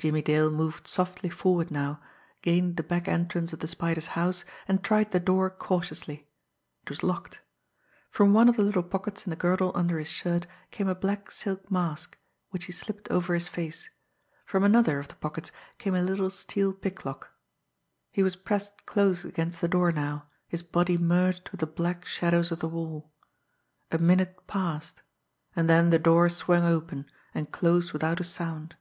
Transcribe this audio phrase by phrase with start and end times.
[0.00, 2.00] Jimmie Dale moved softly forward now,
[2.42, 6.30] gained the back entrance of the Spider's house, and tried the door cautiously.
[6.84, 7.40] It was locked.
[8.08, 11.32] From one of the little pockets in the girdle under his shirt came a black
[11.32, 12.16] silk mask,
[12.50, 13.90] which he slipped over his face;
[14.46, 17.32] from another of the pockets came a little steel picklock.
[18.12, 22.52] He was pressed close against the door now, his body merged with the black shadows
[22.52, 23.10] of the wall.
[23.90, 25.02] A minute passed
[25.56, 28.76] and then the door swung open, and closed without a sound.